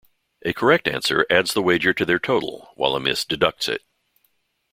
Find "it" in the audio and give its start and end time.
3.67-3.83